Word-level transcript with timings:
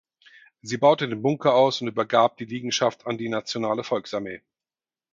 Sie 0.63 0.77
baute 0.77 1.07
den 1.07 1.21
Bunker 1.21 1.53
aus 1.53 1.79
und 1.79 1.87
übergab 1.87 2.35
die 2.37 2.45
Liegenschaft 2.45 3.05
an 3.05 3.19
die 3.19 3.29
Nationale 3.29 3.83
Volksarmee. 3.83 4.41